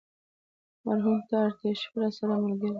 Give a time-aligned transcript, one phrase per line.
[0.85, 2.69] مرهون تر آرشیفه راسره ملګری و.